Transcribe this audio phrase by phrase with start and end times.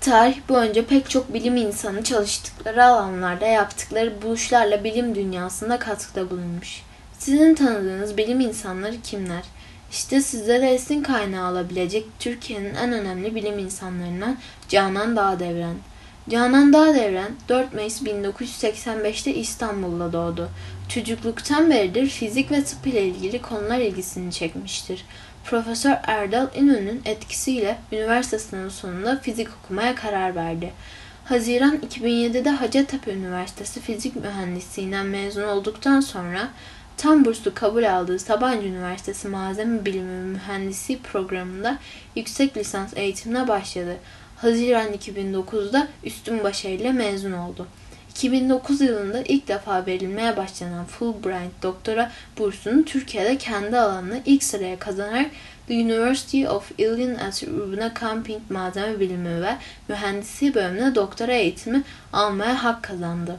[0.00, 6.82] Tarih boyunca pek çok bilim insanı çalıştıkları alanlarda yaptıkları buluşlarla bilim dünyasında katkıda bulunmuş.
[7.18, 9.42] Sizin tanıdığınız bilim insanları kimler?
[9.90, 14.38] İşte sizlere esin kaynağı alabilecek Türkiye'nin en önemli bilim insanlarından
[14.68, 15.76] Canan Dağdevren.
[16.30, 20.48] Canan Dağdevren 4 Mayıs 1985'te İstanbul'da doğdu.
[20.88, 25.04] Çocukluktan beridir fizik ve tıp ile ilgili konular ilgisini çekmiştir.
[25.44, 30.72] Profesör Erdal İnönü'nün etkisiyle üniversite sınavı sonunda fizik okumaya karar verdi.
[31.24, 36.48] Haziran 2007'de Hacettepe Üniversitesi Fizik Mühendisliğinden mezun olduktan sonra
[36.96, 41.78] tam burslu kabul aldığı Sabancı Üniversitesi Malzeme Bilimi ve Mühendisliği programında
[42.16, 43.96] yüksek lisans eğitimine başladı.
[44.40, 47.66] Haziran 2009'da üstün başarıyla mezun oldu.
[48.10, 55.30] 2009 yılında ilk defa verilmeye başlanan Fulbright doktora bursunu Türkiye'de kendi alanında ilk sıraya kazanarak
[55.66, 59.56] The University of Illinois Urbana Camping Malzeme Bilimi ve
[59.88, 61.82] Mühendisliği bölümünde doktora eğitimi
[62.12, 63.36] almaya hak kazandı.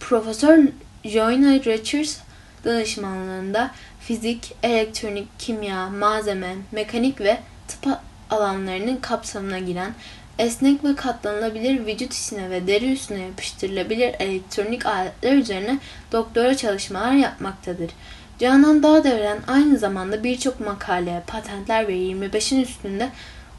[0.00, 0.58] Profesör
[1.04, 2.18] Joanna Richards
[2.64, 7.38] danışmanlığında fizik, elektronik, kimya, malzeme, mekanik ve
[7.68, 7.98] tıp
[8.30, 9.94] alanlarının kapsamına giren
[10.38, 15.78] esnek ve katlanılabilir vücut içine ve deri üstüne yapıştırılabilir elektronik aletler üzerine
[16.12, 17.90] doktora çalışmalar yapmaktadır.
[18.38, 23.10] Canan Dağdevren aynı zamanda birçok makale, patentler ve 25'in üstünde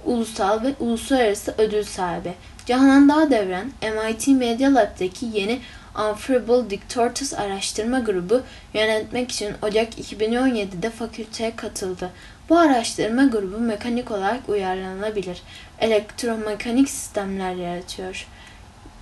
[0.06, 2.34] ulusal ve uluslararası ödül sahibi.
[2.66, 5.60] Canan Dağdevren, MIT Media Lab'daki yeni
[6.10, 8.42] Unfriable Dictators araştırma grubu
[8.74, 12.10] yönetmek için Ocak 2017'de fakülteye katıldı.
[12.50, 15.42] Bu araştırma grubu mekanik olarak uyarlanabilir,
[15.80, 18.28] elektromekanik sistemler yaratıyor.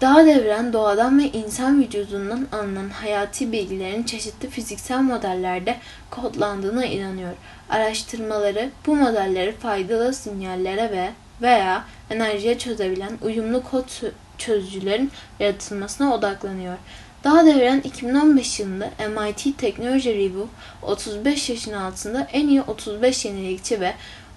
[0.03, 5.77] Dağ devren doğadan ve insan vücudundan alınan hayati bilgilerin çeşitli fiziksel modellerde
[6.09, 7.31] kodlandığına inanıyor.
[7.69, 11.09] Araştırmaları bu modelleri faydalı sinyallere ve
[11.41, 13.89] veya enerjiye çözebilen uyumlu kod
[14.37, 16.77] çözücülerin yaratılmasına odaklanıyor.
[17.23, 20.43] Daha devren 2015 yılında MIT Technology Review
[20.81, 23.93] 35 yaşın altında en iyi 35 yenilikçi ve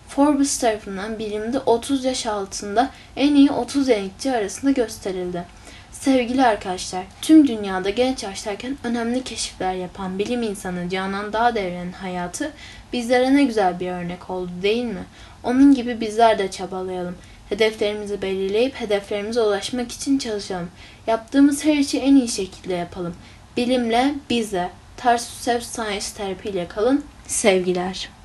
[0.09, 5.45] Forbes tarafından bilimde 30 yaş altında en iyi 30 yenilikçi arasında gösterildi.
[5.93, 12.53] Sevgili arkadaşlar, tüm dünyada genç yaşlarken önemli keşifler yapan bilim insanı Canan Dağdeviren'in hayatı
[12.93, 15.05] bizlere ne güzel bir örnek oldu değil mi?
[15.45, 17.17] Onun gibi bizler de çabalayalım.
[17.49, 20.71] Hedeflerimizi belirleyip hedeflerimize ulaşmak için çalışalım.
[21.07, 23.15] Yaptığımız her işi en iyi şekilde yapalım.
[23.57, 27.05] Bilimle, bize, Tarsus Self Science Terapi ile kalın.
[27.27, 28.16] Sevgiler.